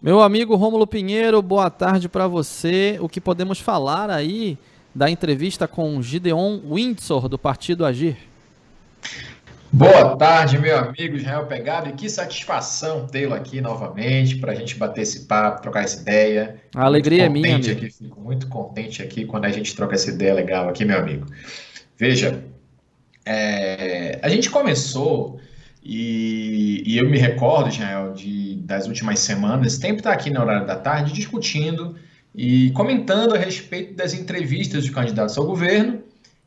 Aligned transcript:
Meu 0.00 0.20
amigo 0.20 0.54
Rômulo 0.56 0.86
Pinheiro, 0.86 1.40
boa 1.40 1.70
tarde 1.70 2.06
para 2.06 2.28
você. 2.28 2.98
O 3.00 3.08
que 3.08 3.18
podemos 3.18 3.58
falar 3.58 4.10
aí 4.10 4.58
da 4.94 5.08
entrevista 5.08 5.66
com 5.66 6.02
Gideon 6.02 6.60
Windsor, 6.70 7.28
do 7.28 7.38
Partido 7.38 7.84
Agir? 7.84 8.18
Boa 9.72 10.14
tarde, 10.16 10.58
meu 10.58 10.76
amigo 10.78 11.16
Israel 11.16 11.46
Pegado, 11.46 11.88
e 11.88 11.92
que 11.92 12.10
satisfação 12.10 13.06
tê-lo 13.06 13.34
aqui 13.34 13.62
novamente 13.62 14.36
para 14.36 14.52
a 14.52 14.54
gente 14.54 14.76
bater 14.76 15.00
esse 15.00 15.24
papo, 15.24 15.62
trocar 15.62 15.84
essa 15.84 16.02
ideia. 16.02 16.56
A 16.74 16.84
alegria 16.84 17.24
é 17.24 17.28
minha. 17.30 17.56
Amigo. 17.56 17.72
Aqui, 17.72 17.90
fico 17.90 18.20
muito 18.20 18.48
contente 18.48 19.02
aqui 19.02 19.24
quando 19.24 19.46
a 19.46 19.50
gente 19.50 19.74
troca 19.74 19.94
essa 19.94 20.10
ideia 20.10 20.34
legal 20.34 20.68
aqui, 20.68 20.84
meu 20.84 20.98
amigo. 20.98 21.26
Veja, 21.96 22.44
é, 23.24 24.20
a 24.22 24.28
gente 24.28 24.50
começou 24.50 25.40
e, 25.88 26.82
e, 26.84 26.98
eu 26.98 27.08
me 27.08 27.18
recordo, 27.18 27.68
Israel, 27.68 28.12
de, 28.12 28.56
das 28.56 28.86
últimas 28.86 29.20
semanas, 29.20 29.74
sempre 29.74 29.98
estar 29.98 30.10
tá 30.10 30.16
aqui 30.16 30.30
na 30.30 30.42
horário 30.42 30.66
da 30.66 30.76
tarde 30.76 31.12
discutindo 31.12 31.96
e 32.34 32.70
comentando 32.72 33.34
a 33.34 33.38
respeito 33.38 33.94
das 33.94 34.12
entrevistas 34.12 34.82
dos 34.84 34.94
candidatos 34.94 35.38
ao 35.38 35.46
governo 35.46 36.02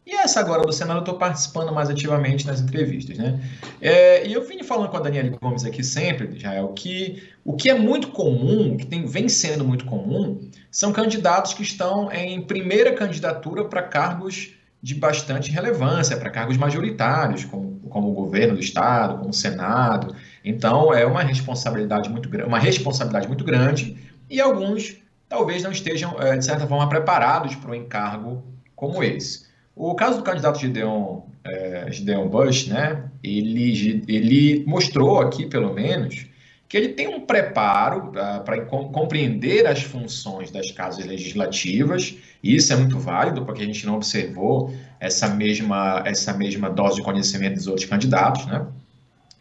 e 0.09 0.15
essa 0.15 0.39
agora 0.39 0.63
do 0.63 0.73
Senado 0.73 0.98
eu 0.98 1.02
estou 1.02 1.20
participando 1.20 1.71
mais 1.71 1.88
ativamente 1.88 2.48
nas 2.48 2.59
entrevistas, 2.59 3.15
né? 3.15 3.39
É, 3.79 4.25
e 4.25 4.34
eu 4.34 4.43
vim 4.43 4.63
falando 4.63 4.89
com 4.89 4.98
a 4.98 4.99
Daniela 4.99 5.29
Gomes 5.40 5.63
aqui 5.63 5.84
sempre, 5.84 6.35
Israel, 6.35 6.70
que 6.70 7.21
o 7.45 7.55
que 7.55 7.70
é 7.70 7.76
muito 7.76 8.07
comum, 8.07 8.76
que 8.76 8.87
tem, 8.87 9.05
vem 9.05 9.29
sendo 9.29 9.63
muito 9.63 9.85
comum, 9.85 10.41
são 10.71 10.91
candidatos 10.91 11.53
que 11.53 11.62
estão 11.62 12.12
em 12.12 12.41
primeira 12.41 12.93
candidatura 12.93 13.65
para 13.65 13.84
cargos 13.84 14.55
de 14.81 14.95
bastante 14.95 15.51
relevância, 15.51 16.17
para 16.17 16.31
cargos 16.31 16.57
majoritários, 16.57 17.45
como, 17.45 17.68
como 17.89 18.09
o 18.09 18.13
governo 18.13 18.55
do 18.55 18.59
Estado, 18.59 19.17
como 19.17 19.29
o 19.29 19.34
Senado. 19.34 20.16
Então, 20.43 20.93
é 20.93 21.05
uma 21.05 21.21
responsabilidade 21.21 22.09
muito, 22.09 22.29
uma 22.45 22.59
responsabilidade 22.59 23.27
muito 23.27 23.43
grande 23.43 23.98
e 24.29 24.39
alguns 24.39 24.98
talvez 25.27 25.63
não 25.63 25.71
estejam, 25.71 26.15
é, 26.20 26.35
de 26.38 26.43
certa 26.43 26.65
forma, 26.65 26.90
preparados 26.90 27.55
para 27.55 27.71
um 27.71 27.76
encargo 27.76 28.43
como 28.76 29.04
esse. 29.04 29.48
O 29.76 29.93
caso 29.95 30.17
do 30.17 30.23
candidato 30.23 30.60
Gideon, 30.60 31.21
é, 31.43 31.91
Gideon 31.91 32.27
Bush, 32.27 32.67
né, 32.67 33.04
ele, 33.23 34.04
ele 34.07 34.65
mostrou 34.65 35.21
aqui, 35.21 35.45
pelo 35.45 35.73
menos, 35.73 36.27
que 36.70 36.77
ele 36.77 36.90
tem 36.90 37.07
um 37.07 37.21
preparo 37.21 38.10
uh, 38.10 38.43
para 38.43 38.62
compreender 38.65 39.65
as 39.65 39.82
funções 39.82 40.51
das 40.51 40.70
casas 40.70 41.04
legislativas, 41.04 42.15
e 42.41 42.55
isso 42.55 42.71
é 42.71 42.76
muito 42.76 42.98
válido, 42.99 43.45
porque 43.45 43.62
a 43.62 43.65
gente 43.65 43.85
não 43.85 43.95
observou 43.95 44.73
essa 44.99 45.27
mesma, 45.27 46.01
essa 46.05 46.34
mesma 46.34 46.70
dose 46.70 46.98
de 46.98 47.04
conhecimento 47.04 47.55
dos 47.55 47.68
outros 47.68 47.85
candidatos, 47.87 48.45
né? 48.45 48.65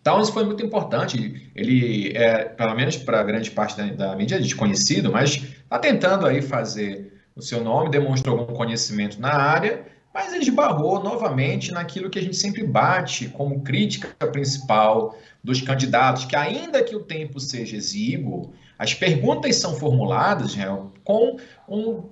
Então, 0.01 0.21
isso 0.21 0.33
foi 0.33 0.45
muito 0.45 0.65
importante. 0.65 1.51
Ele 1.55 2.13
é, 2.17 2.45
pelo 2.45 2.75
menos 2.75 2.97
para 2.97 3.23
grande 3.23 3.51
parte 3.51 3.77
da, 3.77 3.85
da 3.87 4.17
mídia, 4.17 4.41
desconhecido, 4.41 5.13
mas 5.13 5.35
está 5.35 5.79
tentando 5.79 6.27
aí 6.27 6.41
fazer 6.41 7.13
o 7.37 7.43
seu 7.43 7.63
nome, 7.63 7.91
demonstrou 7.91 8.39
algum 8.39 8.55
conhecimento 8.55 9.21
na 9.21 9.33
área 9.33 9.85
mas 10.19 10.33
ele 10.33 10.43
esbarrou 10.43 11.01
novamente 11.01 11.71
naquilo 11.71 12.11
que 12.11 12.19
a 12.19 12.23
gente 12.23 12.37
sempre 12.37 12.65
bate 12.65 13.29
como 13.29 13.63
crítica 13.63 14.27
principal 14.27 15.17
dos 15.45 15.61
candidatos, 15.61 16.25
que 16.25 16.35
ainda 16.35 16.83
que 16.83 16.97
o 16.97 17.01
tempo 17.05 17.39
seja 17.39 17.77
exíguo, 17.77 18.53
as 18.79 18.95
perguntas 18.95 19.57
são 19.57 19.75
formuladas 19.75 20.55
né, 20.55 20.67
com 21.03 21.37
um, 21.69 22.03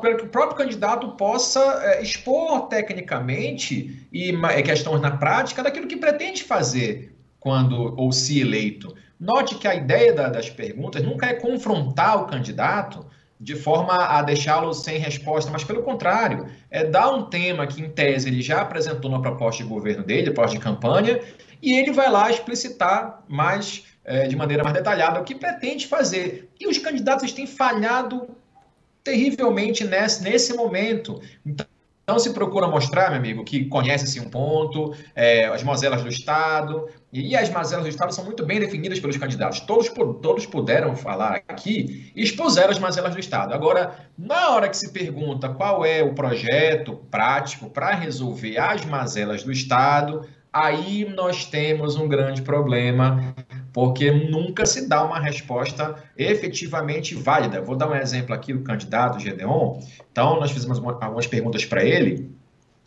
para 0.00 0.16
que 0.16 0.24
o 0.24 0.28
próprio 0.28 0.56
candidato 0.56 1.10
possa 1.10 1.60
é, 1.84 2.02
expor 2.02 2.68
tecnicamente 2.68 4.08
e 4.12 4.32
questões 4.62 5.00
na 5.00 5.12
prática 5.12 5.62
daquilo 5.62 5.86
que 5.86 5.96
pretende 5.96 6.42
fazer 6.42 7.14
quando 7.38 7.94
ou 7.96 8.10
se 8.10 8.40
eleito. 8.40 8.94
Note 9.20 9.54
que 9.54 9.68
a 9.68 9.74
ideia 9.74 10.12
da, 10.12 10.28
das 10.28 10.50
perguntas 10.50 11.02
nunca 11.02 11.26
é 11.26 11.34
confrontar 11.34 12.22
o 12.22 12.26
candidato, 12.26 13.06
de 13.38 13.54
forma 13.54 13.94
a 13.94 14.22
deixá-lo 14.22 14.72
sem 14.72 14.98
resposta, 14.98 15.50
mas 15.50 15.62
pelo 15.62 15.82
contrário, 15.82 16.48
é 16.70 16.84
dar 16.84 17.10
um 17.10 17.24
tema 17.24 17.66
que, 17.66 17.80
em 17.80 17.88
tese, 17.88 18.28
ele 18.28 18.42
já 18.42 18.62
apresentou 18.62 19.10
na 19.10 19.20
proposta 19.20 19.62
de 19.62 19.68
governo 19.68 20.02
dele, 20.02 20.30
proposta 20.30 20.56
de 20.56 20.62
campanha, 20.62 21.20
e 21.62 21.78
ele 21.78 21.92
vai 21.92 22.10
lá 22.10 22.30
explicitar 22.30 23.22
mais, 23.28 23.84
é, 24.06 24.28
de 24.28 24.36
maneira 24.36 24.62
mais 24.62 24.74
detalhada, 24.74 25.20
o 25.20 25.24
que 25.24 25.34
pretende 25.34 25.86
fazer. 25.86 26.48
E 26.58 26.68
os 26.68 26.78
candidatos 26.78 27.32
têm 27.32 27.46
falhado 27.46 28.28
terrivelmente 29.02 29.84
nesse, 29.84 30.22
nesse 30.22 30.54
momento. 30.54 31.20
Então, 31.44 31.66
não 32.06 32.20
se 32.20 32.32
procura 32.32 32.68
mostrar, 32.68 33.10
meu 33.10 33.18
amigo, 33.18 33.44
que 33.44 33.64
conhece-se 33.64 34.20
um 34.20 34.30
ponto, 34.30 34.94
é, 35.12 35.46
as 35.46 35.64
mazelas 35.64 36.02
do 36.02 36.08
Estado, 36.08 36.88
e 37.12 37.34
as 37.34 37.50
mazelas 37.50 37.84
do 37.84 37.90
Estado 37.90 38.14
são 38.14 38.24
muito 38.24 38.46
bem 38.46 38.60
definidas 38.60 39.00
pelos 39.00 39.16
candidatos. 39.16 39.58
Todos, 39.60 39.88
todos 40.22 40.46
puderam 40.46 40.94
falar 40.94 41.42
aqui 41.48 42.12
e 42.14 42.22
expuseram 42.22 42.70
as 42.70 42.78
mazelas 42.78 43.12
do 43.12 43.18
Estado. 43.18 43.52
Agora, 43.52 43.96
na 44.16 44.50
hora 44.50 44.68
que 44.68 44.76
se 44.76 44.92
pergunta 44.92 45.48
qual 45.48 45.84
é 45.84 46.00
o 46.04 46.14
projeto 46.14 46.94
prático 47.10 47.68
para 47.68 47.92
resolver 47.92 48.56
as 48.56 48.84
mazelas 48.84 49.42
do 49.42 49.50
Estado, 49.50 50.24
aí 50.52 51.12
nós 51.12 51.44
temos 51.44 51.96
um 51.96 52.06
grande 52.06 52.40
problema, 52.40 53.34
porque 53.76 54.10
nunca 54.10 54.64
se 54.64 54.88
dá 54.88 55.04
uma 55.04 55.20
resposta 55.20 55.96
efetivamente 56.16 57.14
válida. 57.14 57.60
Vou 57.60 57.76
dar 57.76 57.90
um 57.90 57.94
exemplo 57.94 58.34
aqui 58.34 58.54
do 58.54 58.62
candidato 58.62 59.20
Gedeon. 59.20 59.78
Então, 60.10 60.40
nós 60.40 60.50
fizemos 60.50 60.78
algumas 60.78 61.26
perguntas 61.26 61.62
para 61.66 61.84
ele 61.84 62.34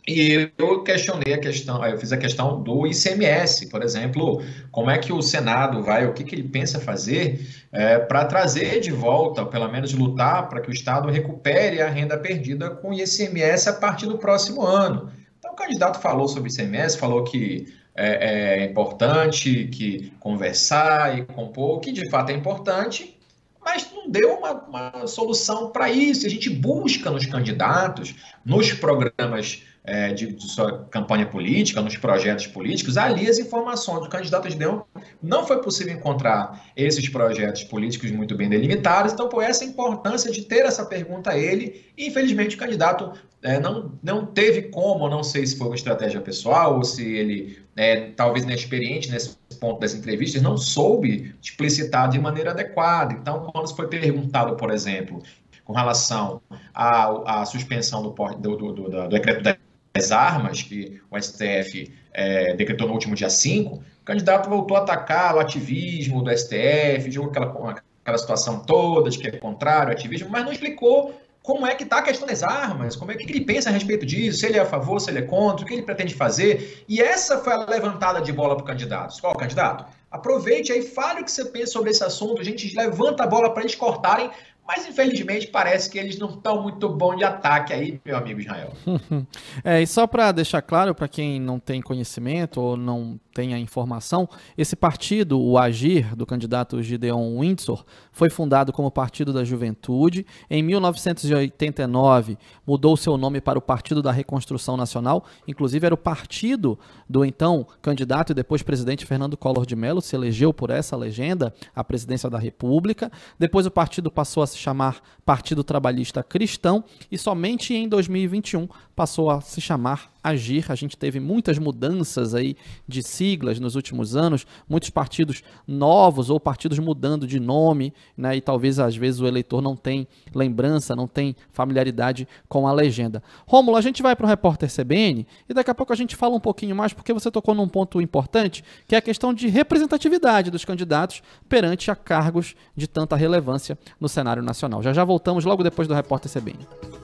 e 0.08 0.50
eu 0.58 0.82
questionei 0.82 1.32
a 1.32 1.38
questão, 1.38 1.86
eu 1.86 1.96
fiz 1.96 2.10
a 2.10 2.16
questão 2.16 2.60
do 2.60 2.88
ICMS, 2.88 3.68
por 3.68 3.84
exemplo, 3.84 4.42
como 4.72 4.90
é 4.90 4.98
que 4.98 5.12
o 5.12 5.22
Senado 5.22 5.80
vai, 5.80 6.08
o 6.08 6.12
que, 6.12 6.24
que 6.24 6.34
ele 6.34 6.48
pensa 6.48 6.80
fazer 6.80 7.40
é, 7.70 7.96
para 8.00 8.24
trazer 8.24 8.80
de 8.80 8.90
volta, 8.90 9.46
pelo 9.46 9.70
menos 9.70 9.92
lutar 9.92 10.48
para 10.48 10.60
que 10.60 10.70
o 10.70 10.72
Estado 10.72 11.08
recupere 11.08 11.80
a 11.80 11.88
renda 11.88 12.18
perdida 12.18 12.68
com 12.68 12.90
o 12.90 12.94
ICMS 12.94 13.68
a 13.68 13.74
partir 13.74 14.06
do 14.06 14.18
próximo 14.18 14.60
ano. 14.60 15.08
Então, 15.38 15.52
o 15.52 15.54
candidato 15.54 16.00
falou 16.00 16.26
sobre 16.26 16.50
ICMS, 16.50 16.98
falou 16.98 17.22
que 17.22 17.78
é, 18.00 18.62
é 18.62 18.64
importante 18.64 19.66
que 19.66 20.12
conversar 20.18 21.18
e 21.18 21.24
compor, 21.26 21.80
que 21.80 21.92
de 21.92 22.08
fato 22.08 22.30
é 22.30 22.34
importante, 22.34 23.18
mas 23.62 23.90
não 23.92 24.08
deu 24.08 24.38
uma, 24.38 24.52
uma 24.52 25.06
solução 25.06 25.70
para 25.70 25.90
isso. 25.90 26.26
A 26.26 26.30
gente 26.30 26.48
busca 26.48 27.10
nos 27.10 27.26
candidatos, 27.26 28.14
nos 28.44 28.72
programas 28.72 29.62
é, 29.84 30.12
de, 30.12 30.32
de, 30.34 30.48
sua 30.48 30.84
campanha 30.90 31.26
política, 31.26 31.80
nos 31.80 31.96
projetos 31.96 32.46
políticos, 32.46 32.96
ali 32.96 33.28
as 33.28 33.38
informações 33.38 34.02
do 34.02 34.08
candidato 34.08 34.48
de 34.48 34.56
Deus. 34.56 34.82
Não 35.22 35.46
foi 35.46 35.60
possível 35.62 35.94
encontrar 35.94 36.70
esses 36.76 37.08
projetos 37.08 37.64
políticos 37.64 38.10
muito 38.10 38.36
bem 38.36 38.48
delimitados, 38.48 39.12
então 39.12 39.28
por 39.28 39.42
essa 39.42 39.64
importância 39.64 40.30
de 40.30 40.42
ter 40.42 40.64
essa 40.66 40.84
pergunta 40.84 41.30
a 41.30 41.38
ele, 41.38 41.86
infelizmente 41.96 42.56
o 42.56 42.58
candidato 42.58 43.12
é, 43.42 43.58
não, 43.58 43.92
não 44.02 44.26
teve 44.26 44.62
como, 44.62 45.08
não 45.08 45.22
sei 45.22 45.46
se 45.46 45.56
foi 45.56 45.68
uma 45.68 45.76
estratégia 45.76 46.20
pessoal 46.20 46.76
ou 46.76 46.84
se 46.84 47.02
ele, 47.02 47.58
é, 47.74 48.10
talvez 48.10 48.44
inexperiente 48.44 49.10
nesse 49.10 49.36
ponto 49.58 49.80
das 49.80 49.94
entrevistas, 49.94 50.42
não 50.42 50.56
soube 50.58 51.34
explicitar 51.42 52.08
de 52.10 52.18
maneira 52.18 52.50
adequada. 52.50 53.14
Então, 53.14 53.50
quando 53.50 53.74
foi 53.74 53.88
perguntado, 53.88 54.56
por 54.56 54.70
exemplo, 54.70 55.22
com 55.64 55.72
relação 55.72 56.42
à, 56.74 57.40
à 57.40 57.46
suspensão 57.46 58.02
do, 58.02 58.10
do, 58.10 58.56
do, 58.56 58.72
do 58.72 59.08
decreto 59.08 59.42
da 59.42 59.56
as 59.94 60.12
armas 60.12 60.62
que 60.62 61.00
o 61.10 61.20
STF 61.20 61.92
é, 62.12 62.54
decretou 62.54 62.86
no 62.86 62.94
último 62.94 63.14
dia 63.14 63.30
5, 63.30 63.74
o 63.74 64.04
candidato 64.04 64.48
voltou 64.48 64.76
a 64.76 64.80
atacar 64.80 65.36
o 65.36 65.40
ativismo 65.40 66.22
do 66.22 66.36
STF, 66.36 67.10
jogou 67.10 67.30
aquela, 67.30 67.82
aquela 68.02 68.18
situação 68.18 68.60
toda 68.60 69.10
de 69.10 69.18
que 69.18 69.28
é 69.28 69.32
contrário 69.32 69.88
ao 69.88 69.92
ativismo, 69.92 70.28
mas 70.30 70.44
não 70.44 70.52
explicou 70.52 71.14
como 71.42 71.66
é 71.66 71.74
que 71.74 71.84
está 71.84 71.98
a 71.98 72.02
questão 72.02 72.26
das 72.26 72.42
armas, 72.42 72.94
como 72.94 73.10
é 73.12 73.16
que 73.16 73.30
ele 73.30 73.40
pensa 73.40 73.70
a 73.70 73.72
respeito 73.72 74.04
disso, 74.04 74.40
se 74.40 74.46
ele 74.46 74.58
é 74.58 74.60
a 74.60 74.66
favor, 74.66 75.00
se 75.00 75.10
ele 75.10 75.20
é 75.20 75.22
contra, 75.22 75.64
o 75.64 75.68
que 75.68 75.74
ele 75.74 75.82
pretende 75.82 76.14
fazer. 76.14 76.84
E 76.88 77.00
essa 77.00 77.38
foi 77.38 77.52
a 77.52 77.64
levantada 77.64 78.20
de 78.20 78.32
bola 78.32 78.54
para 78.56 78.62
o 78.62 78.66
candidato. 78.66 79.18
Qual 79.20 79.34
candidato? 79.34 79.86
Aproveite 80.10 80.72
aí, 80.72 80.82
fale 80.82 81.22
o 81.22 81.24
que 81.24 81.30
você 81.30 81.44
pensa 81.46 81.72
sobre 81.72 81.90
esse 81.90 82.04
assunto, 82.04 82.40
a 82.40 82.44
gente 82.44 82.74
levanta 82.76 83.24
a 83.24 83.26
bola 83.26 83.50
para 83.54 83.62
eles 83.62 83.74
cortarem 83.74 84.30
mas 84.66 84.86
infelizmente 84.86 85.48
parece 85.48 85.90
que 85.90 85.98
eles 85.98 86.18
não 86.18 86.28
estão 86.28 86.62
muito 86.62 86.88
bons 86.88 87.16
de 87.16 87.24
ataque 87.24 87.72
aí, 87.72 88.00
meu 88.04 88.16
amigo 88.16 88.40
Israel. 88.40 88.72
é, 89.64 89.82
e 89.82 89.86
só 89.86 90.06
para 90.06 90.32
deixar 90.32 90.62
claro 90.62 90.94
para 90.94 91.08
quem 91.08 91.40
não 91.40 91.58
tem 91.58 91.80
conhecimento 91.80 92.60
ou 92.60 92.76
não 92.76 93.18
tem 93.32 93.54
a 93.54 93.58
informação, 93.58 94.28
esse 94.58 94.74
partido, 94.74 95.40
o 95.40 95.56
Agir, 95.56 96.16
do 96.16 96.26
candidato 96.26 96.82
Gideon 96.82 97.38
Windsor, 97.38 97.84
foi 98.10 98.28
fundado 98.28 98.72
como 98.72 98.90
Partido 98.90 99.32
da 99.32 99.44
Juventude. 99.44 100.26
Em 100.48 100.62
1989, 100.62 102.36
mudou 102.66 102.96
seu 102.96 103.16
nome 103.16 103.40
para 103.40 103.58
o 103.58 103.62
Partido 103.62 104.02
da 104.02 104.10
Reconstrução 104.10 104.76
Nacional. 104.76 105.24
Inclusive, 105.46 105.86
era 105.86 105.94
o 105.94 105.98
partido 105.98 106.78
do 107.08 107.24
então 107.24 107.66
candidato 107.80 108.32
e 108.32 108.34
depois 108.34 108.62
presidente 108.62 109.06
Fernando 109.06 109.36
Collor 109.36 109.64
de 109.64 109.76
Mello, 109.76 110.00
se 110.00 110.16
elegeu 110.16 110.52
por 110.52 110.70
essa 110.70 110.96
legenda 110.96 111.54
à 111.74 111.84
presidência 111.84 112.28
da 112.28 112.38
República. 112.38 113.10
Depois, 113.38 113.64
o 113.64 113.70
partido 113.70 114.10
passou 114.10 114.42
a 114.42 114.46
se 114.46 114.58
chamar 114.58 115.00
Partido 115.24 115.62
Trabalhista 115.62 116.22
Cristão 116.22 116.84
e 117.10 117.16
somente 117.16 117.74
em 117.74 117.88
2021 117.88 118.68
passou 118.94 119.30
a 119.30 119.40
se 119.40 119.60
chamar 119.60 120.10
agir. 120.22 120.64
A 120.68 120.74
gente 120.74 120.96
teve 120.96 121.18
muitas 121.18 121.58
mudanças 121.58 122.34
aí 122.34 122.56
de 122.86 123.02
siglas 123.02 123.58
nos 123.58 123.74
últimos 123.74 124.16
anos, 124.16 124.46
muitos 124.68 124.90
partidos 124.90 125.42
novos 125.66 126.30
ou 126.30 126.38
partidos 126.38 126.78
mudando 126.78 127.26
de 127.26 127.40
nome, 127.40 127.92
né? 128.16 128.36
E 128.36 128.40
talvez 128.40 128.78
às 128.78 128.96
vezes 128.96 129.20
o 129.20 129.26
eleitor 129.26 129.60
não 129.60 129.74
tem 129.74 130.06
lembrança, 130.34 130.94
não 130.94 131.08
tem 131.08 131.34
familiaridade 131.50 132.28
com 132.48 132.66
a 132.66 132.72
legenda. 132.72 133.22
Rômulo, 133.46 133.76
a 133.76 133.80
gente 133.80 134.02
vai 134.02 134.14
para 134.14 134.26
o 134.26 134.28
repórter 134.28 134.70
CBN 134.70 135.26
e 135.48 135.54
daqui 135.54 135.70
a 135.70 135.74
pouco 135.74 135.92
a 135.92 135.96
gente 135.96 136.16
fala 136.16 136.34
um 136.34 136.40
pouquinho 136.40 136.76
mais 136.76 136.92
porque 136.92 137.12
você 137.12 137.30
tocou 137.30 137.54
num 137.54 137.68
ponto 137.68 138.00
importante, 138.00 138.62
que 138.86 138.94
é 138.94 138.98
a 138.98 139.02
questão 139.02 139.32
de 139.34 139.48
representatividade 139.48 140.50
dos 140.50 140.64
candidatos 140.64 141.22
perante 141.48 141.90
a 141.90 141.96
cargos 141.96 142.54
de 142.76 142.86
tanta 142.86 143.16
relevância 143.16 143.78
no 143.98 144.08
cenário 144.08 144.42
nacional. 144.42 144.82
Já 144.82 144.92
já 144.92 145.04
voltamos 145.04 145.44
logo 145.44 145.62
depois 145.62 145.88
do 145.88 145.94
repórter 145.94 146.30
CBN. 146.30 146.99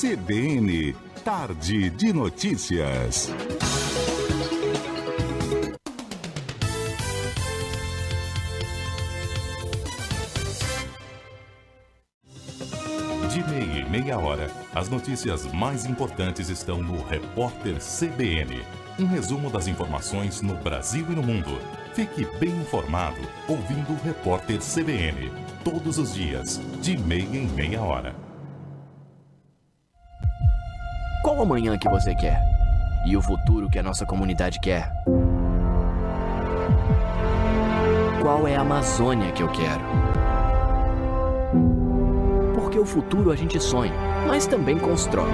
CBN 0.00 0.96
Tarde 1.22 1.90
de 1.90 2.10
Notícias. 2.10 3.28
De 13.28 13.44
meia 13.44 13.78
e 13.78 13.90
meia 13.90 14.18
hora, 14.18 14.50
as 14.74 14.88
notícias 14.88 15.44
mais 15.52 15.84
importantes 15.84 16.48
estão 16.48 16.82
no 16.82 17.04
Repórter 17.04 17.76
CBN. 17.76 18.64
Um 18.98 19.04
resumo 19.04 19.50
das 19.50 19.68
informações 19.68 20.40
no 20.40 20.54
Brasil 20.54 21.04
e 21.10 21.14
no 21.14 21.22
mundo. 21.22 21.58
Fique 21.92 22.24
bem 22.38 22.58
informado 22.58 23.20
ouvindo 23.46 23.92
o 23.92 24.02
Repórter 24.02 24.60
CBN. 24.60 25.30
Todos 25.62 25.98
os 25.98 26.14
dias, 26.14 26.58
de 26.80 26.96
meia 26.96 27.36
em 27.36 27.48
meia 27.48 27.82
hora. 27.82 28.29
O 31.40 31.42
amanhã 31.42 31.78
que 31.78 31.88
você 31.88 32.14
quer? 32.14 32.38
E 33.06 33.16
o 33.16 33.22
futuro 33.22 33.70
que 33.70 33.78
a 33.78 33.82
nossa 33.82 34.04
comunidade 34.04 34.60
quer? 34.60 34.92
Qual 38.20 38.46
é 38.46 38.56
a 38.56 38.60
Amazônia 38.60 39.32
que 39.32 39.42
eu 39.42 39.48
quero? 39.48 39.80
Porque 42.54 42.78
o 42.78 42.84
futuro 42.84 43.30
a 43.32 43.36
gente 43.36 43.58
sonha, 43.58 43.94
mas 44.26 44.46
também 44.46 44.78
constrói. 44.78 45.30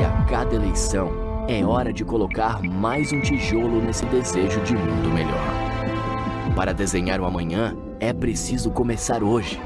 E 0.00 0.02
a 0.02 0.24
cada 0.24 0.54
eleição 0.54 1.10
é 1.46 1.62
hora 1.62 1.92
de 1.92 2.02
colocar 2.02 2.62
mais 2.62 3.12
um 3.12 3.20
tijolo 3.20 3.82
nesse 3.82 4.06
desejo 4.06 4.62
de 4.62 4.74
mundo 4.74 5.10
melhor. 5.10 6.54
Para 6.54 6.72
desenhar 6.72 7.20
o 7.20 7.26
amanhã, 7.26 7.76
é 8.00 8.14
preciso 8.14 8.70
começar 8.70 9.22
hoje. 9.22 9.60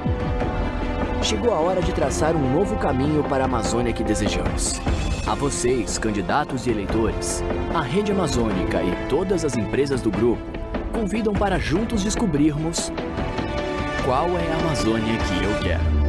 Chegou 1.22 1.54
a 1.54 1.60
hora 1.60 1.80
de 1.80 1.92
traçar 1.92 2.34
um 2.34 2.52
novo 2.52 2.76
caminho 2.78 3.22
para 3.22 3.44
a 3.44 3.46
Amazônia 3.46 3.92
que 3.92 4.02
desejamos. 4.02 4.80
A 5.30 5.34
vocês, 5.36 5.96
candidatos 5.96 6.66
e 6.66 6.70
eleitores, 6.70 7.40
a 7.72 7.80
Rede 7.80 8.10
Amazônica 8.10 8.82
e 8.82 9.08
todas 9.08 9.44
as 9.44 9.56
empresas 9.56 10.02
do 10.02 10.10
grupo 10.10 10.42
convidam 10.92 11.32
para 11.32 11.56
juntos 11.56 12.02
descobrirmos 12.02 12.90
qual 14.04 14.26
é 14.30 14.52
a 14.52 14.56
Amazônia 14.56 15.14
que 15.18 15.44
eu 15.44 15.62
quero. 15.62 15.99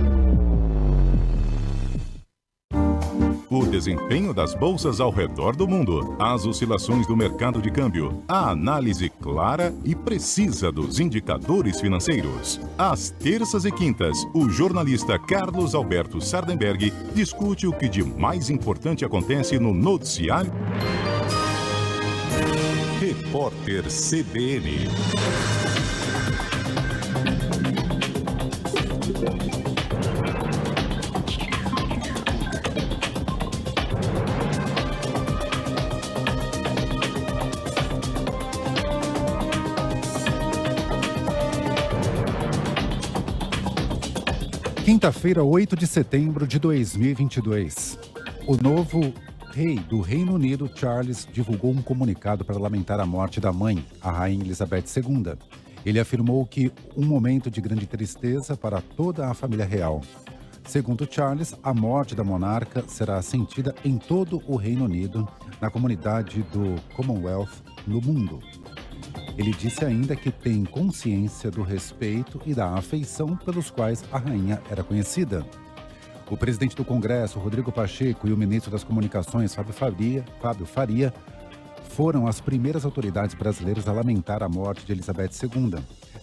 Desempenho 3.82 4.32
das 4.32 4.54
bolsas 4.54 5.00
ao 5.00 5.10
redor 5.10 5.56
do 5.56 5.68
mundo, 5.68 6.16
as 6.20 6.46
oscilações 6.46 7.08
do 7.08 7.18
mercado 7.18 7.60
de 7.60 7.72
câmbio, 7.72 8.22
a 8.28 8.52
análise 8.52 9.10
clara 9.10 9.74
e 9.84 9.96
precisa 9.96 10.72
dos 10.72 11.00
indicadores 11.00 11.82
financeiros. 11.82 12.62
Às 12.78 13.10
terças 13.10 13.66
e 13.66 13.72
quintas, 13.72 14.16
o 14.36 14.48
jornalista 14.48 15.18
Carlos 15.18 15.74
Alberto 15.74 16.22
Sardenberg 16.22 16.94
discute 17.16 17.66
o 17.66 17.74
que 17.74 17.90
de 17.90 18.04
mais 18.04 18.52
importante 18.52 19.04
acontece 19.04 19.58
no 19.58 19.74
noticiário. 19.74 20.52
Repórter 23.00 23.86
CBN. 23.86 25.61
Quinta-feira, 44.84 45.44
8 45.44 45.76
de 45.76 45.86
setembro 45.86 46.48
de 46.48 46.58
2022. 46.58 48.00
O 48.48 48.58
novo 48.58 49.14
rei 49.54 49.76
do 49.76 50.02
Reino 50.02 50.34
Unido, 50.34 50.70
Charles, 50.74 51.28
divulgou 51.32 51.70
um 51.72 51.84
comunicado 51.84 52.44
para 52.44 52.58
lamentar 52.58 53.00
a 53.00 53.06
morte 53.06 53.40
da 53.40 53.54
mãe, 53.54 53.86
a 54.02 54.10
rainha 54.10 54.44
Elizabeth 54.44 54.86
II. 54.98 55.34
Ele 55.86 56.00
afirmou 56.00 56.44
que 56.48 56.72
um 56.98 57.06
momento 57.06 57.52
de 57.52 57.62
grande 57.62 57.86
tristeza 57.86 58.58
para 58.58 58.82
toda 58.82 59.28
a 59.28 59.36
família 59.36 59.66
real. 59.66 60.02
Segundo 60.66 61.08
Charles, 61.10 61.54
a 61.62 61.76
morte 61.76 62.16
da 62.16 62.24
monarca 62.24 62.84
será 62.88 63.22
sentida 63.22 63.76
em 63.86 64.00
todo 64.00 64.42
o 64.48 64.56
Reino 64.56 64.86
Unido, 64.86 65.28
na 65.62 65.70
comunidade 65.70 66.42
do 66.52 66.76
Commonwealth 66.96 67.52
no 67.86 68.02
mundo. 68.02 68.40
Ele 69.38 69.52
disse 69.52 69.84
ainda 69.86 70.16
que 70.16 70.32
tem 70.32 70.64
consciência 70.66 71.50
do 71.50 71.62
respeito 71.62 72.42
e 72.46 72.54
da 72.54 72.74
afeição 72.74 73.36
pelos 73.36 73.70
quais 73.70 74.04
a 74.12 74.18
rainha 74.18 74.62
era 74.70 74.84
conhecida. 74.84 75.46
O 76.30 76.38
presidente 76.38 76.76
do 76.76 76.86
Congresso, 76.86 77.40
Rodrigo 77.40 77.72
Pacheco, 77.72 78.28
e 78.28 78.32
o 78.32 78.38
ministro 78.38 78.72
das 78.72 78.84
Comunicações, 78.84 79.54
Fábio 79.54 79.74
Faria, 79.74 80.26
Fábio 80.40 80.66
Faria 80.66 81.14
foram 81.90 82.26
as 82.26 82.40
primeiras 82.40 82.86
autoridades 82.86 83.36
brasileiras 83.36 83.88
a 83.88 83.92
lamentar 83.92 84.42
a 84.42 84.48
morte 84.48 84.86
de 84.86 84.94
Elizabeth 84.94 85.32
II. 85.44 85.76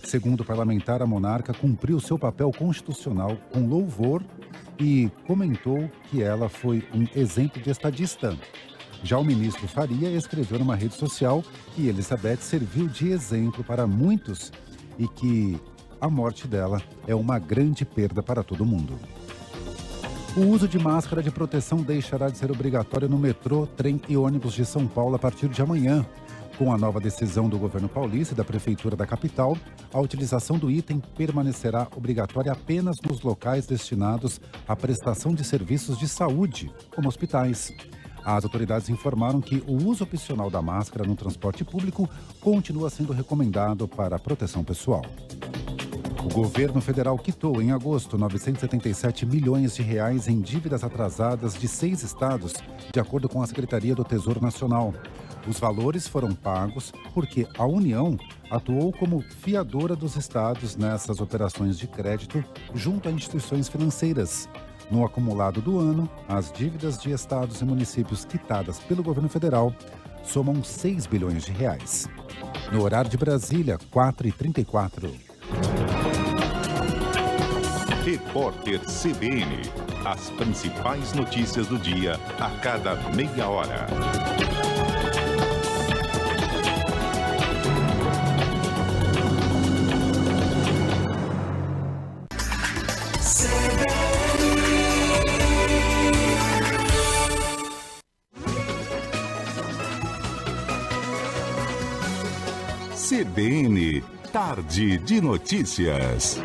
Segundo 0.02 0.40
o 0.40 0.44
parlamentar, 0.44 1.02
a 1.02 1.06
monarca 1.06 1.52
cumpriu 1.52 2.00
seu 2.00 2.18
papel 2.18 2.50
constitucional 2.50 3.36
com 3.52 3.66
louvor 3.66 4.24
e 4.80 5.10
comentou 5.26 5.90
que 6.04 6.22
ela 6.22 6.48
foi 6.48 6.82
um 6.94 7.06
exemplo 7.14 7.60
de 7.60 7.68
estadista. 7.68 8.34
Já 9.02 9.18
o 9.18 9.24
ministro 9.24 9.66
Faria 9.68 10.10
escreveu 10.10 10.58
numa 10.58 10.74
rede 10.74 10.94
social 10.94 11.42
que 11.74 11.86
Elizabeth 11.86 12.38
serviu 12.38 12.88
de 12.88 13.10
exemplo 13.10 13.62
para 13.62 13.86
muitos 13.86 14.52
e 14.98 15.06
que 15.06 15.60
a 16.00 16.08
morte 16.08 16.46
dela 16.46 16.82
é 17.06 17.14
uma 17.14 17.38
grande 17.38 17.84
perda 17.84 18.22
para 18.22 18.42
todo 18.42 18.66
mundo. 18.66 18.98
O 20.36 20.42
uso 20.42 20.68
de 20.68 20.78
máscara 20.78 21.22
de 21.22 21.30
proteção 21.30 21.78
deixará 21.78 22.28
de 22.28 22.38
ser 22.38 22.50
obrigatório 22.50 23.08
no 23.08 23.18
metrô, 23.18 23.66
trem 23.66 24.00
e 24.08 24.16
ônibus 24.16 24.54
de 24.54 24.64
São 24.64 24.86
Paulo 24.86 25.16
a 25.16 25.18
partir 25.18 25.48
de 25.48 25.62
amanhã. 25.62 26.06
Com 26.56 26.72
a 26.72 26.78
nova 26.78 27.00
decisão 27.00 27.48
do 27.48 27.56
governo 27.56 27.88
paulista 27.88 28.34
e 28.34 28.36
da 28.36 28.44
prefeitura 28.44 28.96
da 28.96 29.06
capital, 29.06 29.56
a 29.92 30.00
utilização 30.00 30.58
do 30.58 30.70
item 30.70 31.00
permanecerá 31.16 31.86
obrigatória 31.96 32.52
apenas 32.52 32.96
nos 33.00 33.20
locais 33.22 33.66
destinados 33.66 34.40
à 34.66 34.74
prestação 34.74 35.34
de 35.34 35.44
serviços 35.44 35.96
de 35.98 36.08
saúde, 36.08 36.70
como 36.94 37.08
hospitais. 37.08 37.72
As 38.28 38.44
autoridades 38.44 38.90
informaram 38.90 39.40
que 39.40 39.64
o 39.66 39.88
uso 39.88 40.04
opcional 40.04 40.50
da 40.50 40.60
máscara 40.60 41.08
no 41.08 41.16
transporte 41.16 41.64
público 41.64 42.06
continua 42.42 42.90
sendo 42.90 43.14
recomendado 43.14 43.88
para 43.88 44.18
proteção 44.18 44.62
pessoal. 44.62 45.00
O 46.22 46.28
governo 46.34 46.78
federal 46.82 47.16
quitou 47.16 47.62
em 47.62 47.72
agosto 47.72 48.18
977 48.18 49.24
milhões 49.24 49.74
de 49.74 49.82
reais 49.82 50.28
em 50.28 50.42
dívidas 50.42 50.84
atrasadas 50.84 51.54
de 51.54 51.66
seis 51.66 52.02
estados, 52.02 52.52
de 52.92 53.00
acordo 53.00 53.30
com 53.30 53.40
a 53.40 53.46
Secretaria 53.46 53.94
do 53.94 54.04
Tesouro 54.04 54.42
Nacional. 54.42 54.92
Os 55.46 55.58
valores 55.58 56.06
foram 56.06 56.34
pagos 56.34 56.92
porque 57.14 57.48
a 57.56 57.64
União 57.64 58.14
atuou 58.50 58.92
como 58.92 59.22
fiadora 59.22 59.96
dos 59.96 60.16
estados 60.16 60.76
nessas 60.76 61.22
operações 61.22 61.78
de 61.78 61.86
crédito 61.86 62.44
junto 62.74 63.08
a 63.08 63.10
instituições 63.10 63.70
financeiras. 63.70 64.46
No 64.90 65.04
acumulado 65.04 65.60
do 65.60 65.78
ano, 65.78 66.08
as 66.26 66.50
dívidas 66.50 66.98
de 66.98 67.10
estados 67.10 67.60
e 67.60 67.64
municípios 67.64 68.24
quitadas 68.24 68.78
pelo 68.80 69.02
governo 69.02 69.28
federal 69.28 69.72
somam 70.24 70.62
6 70.62 71.06
bilhões 71.06 71.44
de 71.44 71.52
reais. 71.52 72.08
No 72.72 72.82
horário 72.82 73.10
de 73.10 73.16
Brasília, 73.16 73.78
4h34. 73.92 75.10
Repórter 78.04 78.80
CBN. 78.80 79.62
As 80.04 80.30
principais 80.30 81.12
notícias 81.12 81.66
do 81.66 81.78
dia 81.78 82.14
a 82.40 82.50
cada 82.62 82.94
meia 83.10 83.48
hora. 83.48 83.86
CBN, 103.38 104.02
Tarde 104.32 104.98
de 104.98 105.20
Notícias. 105.20 106.42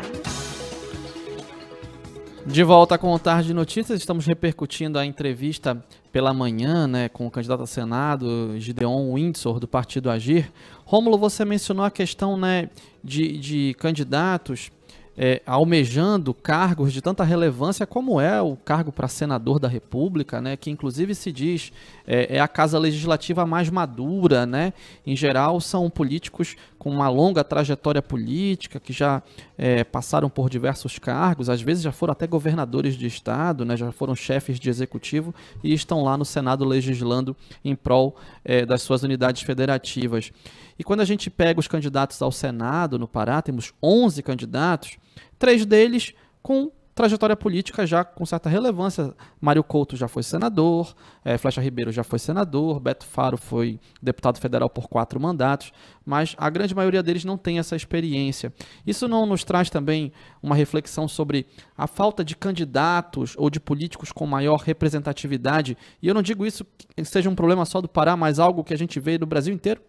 De 2.46 2.62
volta 2.62 2.96
com 2.96 3.12
o 3.12 3.18
Tarde 3.18 3.48
de 3.48 3.54
Notícias, 3.54 3.98
estamos 3.98 4.24
repercutindo 4.26 4.96
a 4.96 5.04
entrevista 5.04 5.84
pela 6.12 6.32
manhã 6.32 6.86
né, 6.86 7.08
com 7.08 7.26
o 7.26 7.30
candidato 7.32 7.64
a 7.64 7.66
Senado, 7.66 8.54
Gideon 8.60 9.12
Windsor, 9.12 9.58
do 9.58 9.66
Partido 9.66 10.08
Agir. 10.08 10.52
Rômulo, 10.84 11.18
você 11.18 11.44
mencionou 11.44 11.84
a 11.84 11.90
questão 11.90 12.36
né, 12.36 12.70
de, 13.02 13.38
de 13.38 13.74
candidatos 13.74 14.70
é, 15.16 15.42
almejando 15.46 16.34
cargos 16.34 16.92
de 16.92 17.00
tanta 17.00 17.24
relevância 17.24 17.86
como 17.86 18.20
é 18.20 18.40
o 18.40 18.56
cargo 18.56 18.90
para 18.90 19.08
senador 19.08 19.58
da 19.58 19.68
República, 19.68 20.40
né, 20.40 20.56
que 20.56 20.70
inclusive 20.70 21.14
se 21.14 21.30
diz 21.32 21.72
é, 22.06 22.36
é, 22.36 22.40
a 22.40 22.48
casa 22.48 22.78
legislativa 22.78 23.46
mais 23.46 23.70
madura, 23.70 24.44
né? 24.44 24.72
Em 25.06 25.16
geral 25.16 25.60
são 25.60 25.88
políticos 25.88 26.56
com 26.78 26.90
uma 26.90 27.08
longa 27.08 27.42
trajetória 27.42 28.02
política 28.02 28.78
que 28.78 28.92
já 28.92 29.22
é, 29.56 29.84
passaram 29.84 30.28
por 30.28 30.50
diversos 30.50 30.98
cargos, 30.98 31.48
às 31.48 31.62
vezes 31.62 31.82
já 31.82 31.92
foram 31.92 32.12
até 32.12 32.26
governadores 32.26 32.94
de 32.94 33.06
estado, 33.06 33.64
né? 33.64 33.76
Já 33.76 33.90
foram 33.90 34.14
chefes 34.14 34.60
de 34.60 34.68
executivo 34.68 35.34
e 35.62 35.72
estão 35.72 36.02
lá 36.02 36.16
no 36.16 36.24
Senado 36.24 36.64
legislando 36.64 37.36
em 37.64 37.74
prol 37.74 38.16
é, 38.44 38.66
das 38.66 38.82
suas 38.82 39.02
unidades 39.02 39.42
federativas. 39.42 40.30
E 40.78 40.84
quando 40.84 41.00
a 41.00 41.04
gente 41.04 41.30
pega 41.30 41.60
os 41.60 41.68
candidatos 41.68 42.20
ao 42.20 42.32
Senado 42.32 42.98
no 42.98 43.08
Pará, 43.08 43.40
temos 43.40 43.72
11 43.82 44.22
candidatos, 44.22 44.98
três 45.38 45.64
deles 45.64 46.12
com 46.42 46.70
trajetória 46.94 47.36
política 47.36 47.86
já 47.86 48.04
com 48.04 48.24
certa 48.24 48.48
relevância. 48.48 49.14
Mário 49.40 49.64
Couto 49.64 49.96
já 49.96 50.06
foi 50.06 50.22
senador, 50.22 50.94
é, 51.24 51.36
Flecha 51.36 51.60
Ribeiro 51.60 51.90
já 51.90 52.04
foi 52.04 52.18
senador, 52.18 52.78
Beto 52.78 53.04
Faro 53.04 53.36
foi 53.36 53.80
deputado 54.00 54.38
federal 54.38 54.70
por 54.70 54.88
quatro 54.88 55.20
mandatos, 55.20 55.72
mas 56.06 56.34
a 56.38 56.48
grande 56.48 56.74
maioria 56.74 57.02
deles 57.02 57.24
não 57.24 57.36
tem 57.36 57.58
essa 57.58 57.74
experiência. 57.74 58.52
Isso 58.86 59.08
não 59.08 59.26
nos 59.26 59.42
traz 59.42 59.68
também 59.68 60.12
uma 60.42 60.54
reflexão 60.54 61.08
sobre 61.08 61.46
a 61.76 61.86
falta 61.86 62.24
de 62.24 62.36
candidatos 62.36 63.34
ou 63.36 63.50
de 63.50 63.58
políticos 63.58 64.12
com 64.12 64.26
maior 64.26 64.60
representatividade? 64.60 65.76
E 66.00 66.06
eu 66.06 66.14
não 66.14 66.22
digo 66.22 66.46
isso 66.46 66.64
que 66.94 67.04
seja 67.04 67.28
um 67.28 67.34
problema 67.34 67.64
só 67.64 67.80
do 67.80 67.88
Pará, 67.88 68.16
mas 68.16 68.38
algo 68.38 68.62
que 68.62 68.74
a 68.74 68.78
gente 68.78 69.00
vê 69.00 69.18
no 69.18 69.26
Brasil 69.26 69.52
inteiro? 69.52 69.80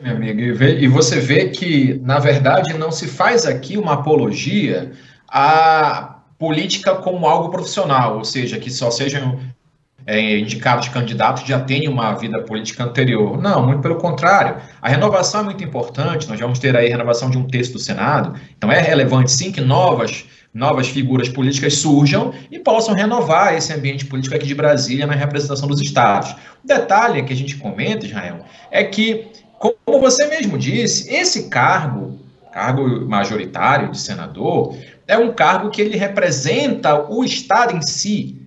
Meu 0.00 0.16
amigo, 0.16 0.40
e 0.40 0.88
você 0.88 1.20
vê 1.20 1.50
que, 1.50 2.00
na 2.02 2.18
verdade, 2.18 2.74
não 2.74 2.90
se 2.90 3.06
faz 3.06 3.46
aqui 3.46 3.76
uma 3.76 3.94
apologia 3.94 4.92
à 5.28 6.18
política 6.38 6.96
como 6.96 7.26
algo 7.26 7.48
profissional, 7.48 8.18
ou 8.18 8.24
seja, 8.24 8.58
que 8.58 8.70
só 8.70 8.90
sejam 8.90 9.38
é, 10.06 10.38
indicados 10.38 10.88
candidatos 10.88 11.46
já 11.46 11.60
tenham 11.60 11.92
uma 11.92 12.12
vida 12.14 12.40
política 12.42 12.84
anterior. 12.84 13.40
Não, 13.40 13.64
muito 13.64 13.80
pelo 13.80 13.96
contrário. 13.96 14.56
A 14.82 14.88
renovação 14.88 15.40
é 15.40 15.44
muito 15.44 15.62
importante, 15.62 16.28
nós 16.28 16.38
vamos 16.38 16.58
ter 16.58 16.76
aí 16.76 16.88
a 16.88 16.90
renovação 16.90 17.30
de 17.30 17.38
um 17.38 17.46
terço 17.46 17.72
do 17.72 17.78
Senado, 17.78 18.38
então 18.56 18.70
é 18.70 18.80
relevante 18.80 19.30
sim 19.30 19.52
que 19.52 19.60
novas, 19.60 20.24
novas 20.52 20.88
figuras 20.88 21.28
políticas 21.28 21.74
surjam 21.74 22.34
e 22.50 22.58
possam 22.58 22.94
renovar 22.94 23.54
esse 23.54 23.72
ambiente 23.72 24.04
político 24.06 24.34
aqui 24.34 24.46
de 24.46 24.54
Brasília 24.54 25.06
na 25.06 25.14
representação 25.14 25.68
dos 25.68 25.80
estados. 25.80 26.32
O 26.62 26.66
detalhe 26.66 27.22
que 27.22 27.32
a 27.32 27.36
gente 27.36 27.56
comenta, 27.56 28.04
Israel, 28.04 28.44
é 28.70 28.82
que 28.82 29.43
como 29.70 30.00
você 30.00 30.26
mesmo 30.26 30.58
disse, 30.58 31.14
esse 31.14 31.48
cargo, 31.48 32.18
cargo 32.52 33.06
majoritário 33.06 33.90
de 33.90 33.98
senador, 33.98 34.76
é 35.06 35.16
um 35.16 35.32
cargo 35.32 35.70
que 35.70 35.80
ele 35.80 35.96
representa 35.96 37.10
o 37.10 37.24
Estado 37.24 37.76
em 37.76 37.82
si. 37.82 38.40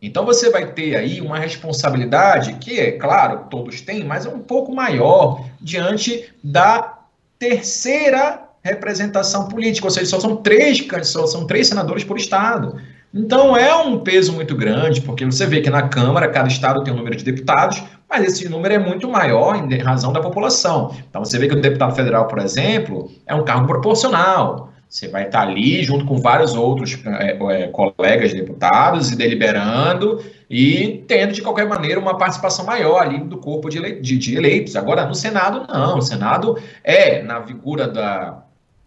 Então 0.00 0.24
você 0.24 0.50
vai 0.50 0.72
ter 0.72 0.96
aí 0.96 1.20
uma 1.20 1.38
responsabilidade 1.38 2.54
que, 2.54 2.78
é 2.80 2.92
claro, 2.92 3.46
todos 3.48 3.80
têm, 3.80 4.02
mas 4.04 4.26
é 4.26 4.28
um 4.28 4.40
pouco 4.40 4.74
maior 4.74 5.44
diante 5.60 6.32
da 6.42 6.98
terceira 7.38 8.42
representação 8.62 9.48
política, 9.48 9.86
ou 9.86 9.90
seja, 9.90 10.06
só 10.06 10.20
são 10.20 10.36
três, 10.36 10.86
só 11.04 11.26
são 11.26 11.46
três 11.46 11.68
senadores 11.68 12.04
por 12.04 12.16
estado. 12.16 12.76
Então 13.14 13.56
é 13.56 13.74
um 13.76 13.98
peso 13.98 14.32
muito 14.32 14.56
grande, 14.56 15.00
porque 15.02 15.24
você 15.24 15.46
vê 15.46 15.60
que 15.60 15.68
na 15.68 15.88
Câmara 15.88 16.28
cada 16.28 16.48
estado 16.48 16.82
tem 16.82 16.92
um 16.92 16.96
número 16.96 17.16
de 17.16 17.24
deputados, 17.24 17.82
mas 18.12 18.24
esse 18.26 18.46
número 18.46 18.74
é 18.74 18.78
muito 18.78 19.08
maior 19.08 19.56
em 19.56 19.78
razão 19.78 20.12
da 20.12 20.20
população. 20.20 20.94
Então 21.08 21.24
você 21.24 21.38
vê 21.38 21.48
que 21.48 21.54
o 21.54 21.60
deputado 21.60 21.96
federal, 21.96 22.28
por 22.28 22.38
exemplo, 22.38 23.10
é 23.26 23.34
um 23.34 23.42
cargo 23.42 23.66
proporcional. 23.66 24.70
Você 24.86 25.08
vai 25.08 25.24
estar 25.24 25.40
ali 25.40 25.82
junto 25.82 26.04
com 26.04 26.18
vários 26.18 26.52
outros 26.52 26.98
é, 27.06 27.30
é, 27.30 27.66
colegas 27.68 28.34
deputados 28.34 29.10
e 29.10 29.16
deliberando 29.16 30.22
e 30.50 31.02
tendo, 31.08 31.32
de 31.32 31.40
qualquer 31.40 31.66
maneira, 31.66 31.98
uma 31.98 32.18
participação 32.18 32.66
maior 32.66 33.00
ali 33.00 33.18
do 33.20 33.38
corpo 33.38 33.70
de, 33.70 33.78
ele, 33.78 34.00
de, 34.00 34.18
de 34.18 34.36
eleitos. 34.36 34.76
Agora, 34.76 35.06
no 35.06 35.14
Senado, 35.14 35.66
não. 35.66 35.96
O 35.96 36.02
Senado 36.02 36.58
é, 36.84 37.22
na 37.22 37.40
figura 37.40 37.88
da, 37.88 38.42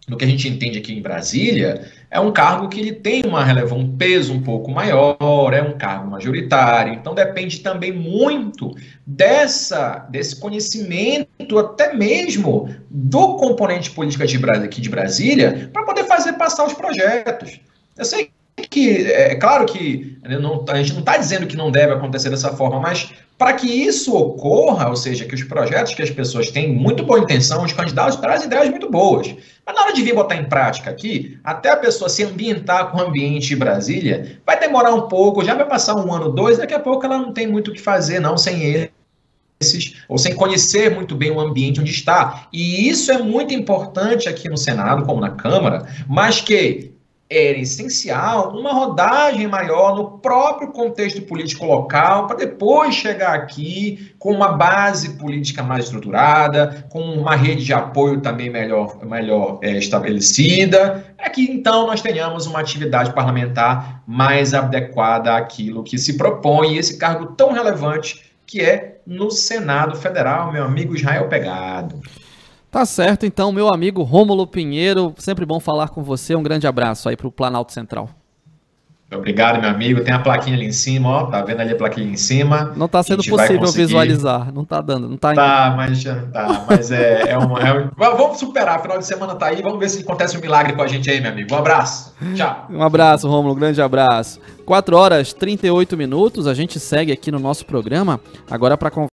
do 0.06 0.16
que 0.16 0.24
a 0.24 0.28
gente 0.28 0.48
entende 0.48 0.78
aqui 0.78 0.96
em 0.96 1.02
Brasília, 1.02 1.90
é 2.10 2.20
um 2.20 2.32
cargo 2.32 2.68
que 2.68 2.80
ele 2.80 2.92
tem 2.92 3.24
uma 3.26 3.44
relevância, 3.44 3.76
um 3.76 3.96
peso 3.96 4.32
um 4.32 4.42
pouco 4.42 4.70
maior, 4.70 5.52
é 5.52 5.62
um 5.62 5.76
cargo 5.76 6.10
majoritário, 6.10 6.94
então 6.94 7.14
depende 7.14 7.60
também 7.60 7.92
muito 7.92 8.74
dessa, 9.06 10.06
desse 10.10 10.38
conhecimento, 10.38 11.58
até 11.58 11.94
mesmo 11.94 12.74
do 12.88 13.36
componente 13.36 13.90
político 13.90 14.24
de, 14.24 14.64
aqui 14.64 14.80
de 14.80 14.88
Brasília, 14.88 15.70
para 15.72 15.82
poder 15.82 16.04
fazer 16.04 16.34
passar 16.34 16.64
os 16.64 16.74
projetos. 16.74 17.60
Eu 17.96 18.04
sei 18.04 18.30
que, 18.62 19.10
é 19.10 19.34
claro 19.34 19.66
que 19.66 20.18
não, 20.22 20.64
a 20.68 20.76
gente 20.76 20.92
não 20.92 21.00
está 21.00 21.16
dizendo 21.16 21.46
que 21.46 21.56
não 21.56 21.70
deve 21.70 21.92
acontecer 21.92 22.30
dessa 22.30 22.56
forma, 22.56 22.80
mas 22.80 23.10
para 23.36 23.52
que 23.52 23.66
isso 23.66 24.16
ocorra, 24.16 24.88
ou 24.88 24.96
seja, 24.96 25.26
que 25.26 25.34
os 25.34 25.42
projetos 25.44 25.94
que 25.94 26.02
as 26.02 26.10
pessoas 26.10 26.50
têm 26.50 26.72
muito 26.72 27.04
boa 27.04 27.18
intenção, 27.18 27.62
os 27.62 27.72
candidatos 27.72 28.16
trazem 28.16 28.46
ideias 28.46 28.70
muito 28.70 28.90
boas. 28.90 29.34
Mas 29.64 29.74
na 29.74 29.82
hora 29.82 29.92
de 29.92 30.02
vir 30.02 30.14
botar 30.14 30.36
em 30.36 30.44
prática 30.44 30.90
aqui, 30.90 31.38
até 31.44 31.70
a 31.70 31.76
pessoa 31.76 32.08
se 32.08 32.24
ambientar 32.24 32.90
com 32.90 32.98
o 32.98 33.02
ambiente 33.02 33.54
Brasília, 33.54 34.40
vai 34.46 34.58
demorar 34.58 34.94
um 34.94 35.02
pouco, 35.02 35.44
já 35.44 35.54
vai 35.54 35.66
passar 35.66 35.94
um 35.96 36.12
ano, 36.12 36.30
dois, 36.30 36.56
daqui 36.56 36.72
a 36.72 36.80
pouco 36.80 37.04
ela 37.04 37.18
não 37.18 37.32
tem 37.32 37.46
muito 37.46 37.70
o 37.70 37.74
que 37.74 37.80
fazer, 37.80 38.20
não, 38.20 38.38
sem 38.38 38.88
esses, 39.60 39.96
ou 40.08 40.16
sem 40.16 40.34
conhecer 40.34 40.94
muito 40.94 41.14
bem 41.14 41.30
o 41.30 41.40
ambiente 41.40 41.80
onde 41.80 41.90
está. 41.90 42.48
E 42.50 42.88
isso 42.88 43.12
é 43.12 43.18
muito 43.18 43.52
importante 43.52 44.30
aqui 44.30 44.48
no 44.48 44.56
Senado, 44.56 45.04
como 45.04 45.20
na 45.20 45.30
Câmara, 45.30 45.86
mas 46.08 46.40
que 46.40 46.95
era 47.28 47.58
essencial 47.58 48.56
uma 48.56 48.72
rodagem 48.72 49.48
maior 49.48 49.96
no 49.96 50.18
próprio 50.18 50.70
contexto 50.70 51.20
político 51.22 51.64
local, 51.64 52.26
para 52.26 52.36
depois 52.36 52.94
chegar 52.94 53.34
aqui 53.34 54.12
com 54.18 54.32
uma 54.32 54.52
base 54.52 55.16
política 55.16 55.62
mais 55.62 55.86
estruturada, 55.86 56.86
com 56.88 57.00
uma 57.00 57.34
rede 57.34 57.64
de 57.64 57.72
apoio 57.72 58.20
também 58.20 58.48
melhor, 58.48 59.04
melhor 59.04 59.58
é, 59.62 59.76
estabelecida, 59.76 61.04
é 61.18 61.28
que 61.28 61.42
então 61.50 61.86
nós 61.86 62.00
tenhamos 62.00 62.46
uma 62.46 62.60
atividade 62.60 63.12
parlamentar 63.12 64.02
mais 64.06 64.54
adequada 64.54 65.36
àquilo 65.36 65.82
que 65.82 65.98
se 65.98 66.16
propõe, 66.16 66.76
esse 66.76 66.96
cargo 66.96 67.26
tão 67.26 67.52
relevante 67.52 68.24
que 68.46 68.60
é 68.60 69.00
no 69.04 69.30
Senado 69.30 69.96
Federal, 69.96 70.52
meu 70.52 70.64
amigo 70.64 70.94
Israel 70.94 71.28
Pegado. 71.28 72.00
Tá 72.70 72.84
certo, 72.84 73.24
então, 73.24 73.52
meu 73.52 73.68
amigo 73.68 74.02
Rômulo 74.02 74.46
Pinheiro, 74.46 75.14
sempre 75.18 75.46
bom 75.46 75.58
falar 75.60 75.88
com 75.88 76.02
você. 76.02 76.34
Um 76.34 76.42
grande 76.42 76.66
abraço 76.66 77.08
aí 77.08 77.16
para 77.16 77.26
o 77.26 77.32
Planalto 77.32 77.72
Central. 77.72 78.10
Obrigado, 79.14 79.60
meu 79.60 79.70
amigo. 79.70 80.02
Tem 80.02 80.12
a 80.12 80.18
plaquinha 80.18 80.56
ali 80.56 80.66
em 80.66 80.72
cima, 80.72 81.08
ó. 81.08 81.26
Tá 81.26 81.40
vendo 81.40 81.60
ali 81.60 81.72
a 81.72 81.76
plaquinha 81.76 82.08
em 82.08 82.16
cima? 82.16 82.72
Não 82.76 82.88
tá 82.88 83.04
sendo 83.04 83.22
possível 83.22 83.60
conseguir... 83.60 83.86
visualizar. 83.86 84.52
Não 84.52 84.64
tá 84.64 84.80
dando, 84.80 85.08
não 85.08 85.16
tá 85.16 85.32
Tá, 85.32 85.74
mas 85.76 86.02
tá, 86.02 86.64
mas 86.68 86.90
é, 86.90 87.30
é, 87.30 87.38
uma, 87.38 87.60
é 87.60 87.88
Vamos 87.96 88.38
superar. 88.38 88.82
Final 88.82 88.98
de 88.98 89.06
semana 89.06 89.36
tá 89.36 89.46
aí. 89.46 89.62
Vamos 89.62 89.78
ver 89.78 89.88
se 89.90 90.02
acontece 90.02 90.36
um 90.36 90.40
milagre 90.40 90.72
com 90.72 90.82
a 90.82 90.88
gente 90.88 91.08
aí, 91.08 91.20
meu 91.20 91.30
amigo. 91.30 91.54
Um 91.54 91.58
abraço. 91.58 92.14
Tchau. 92.34 92.66
Um 92.68 92.82
abraço, 92.82 93.28
Rômulo. 93.28 93.54
Um 93.54 93.56
grande 93.56 93.80
abraço. 93.80 94.40
4 94.64 94.96
horas 94.96 95.32
38 95.32 95.96
minutos. 95.96 96.48
A 96.48 96.54
gente 96.54 96.80
segue 96.80 97.12
aqui 97.12 97.30
no 97.30 97.38
nosso 97.38 97.64
programa 97.64 98.20
agora 98.50 98.76
para 98.76 98.90